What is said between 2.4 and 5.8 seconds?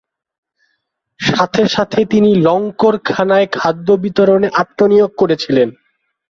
লঙ্গরখানায় খাদ্য বিতরণে আত্মনিয়োগ করেছিলেন।